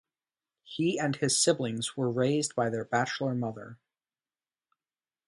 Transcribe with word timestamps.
He 0.63 0.97
and 0.97 1.15
his 1.15 1.39
siblings 1.39 1.95
were 1.95 2.09
raised 2.09 2.55
by 2.55 2.71
their 2.71 2.85
bachelor 2.85 3.35
mother. 3.35 3.77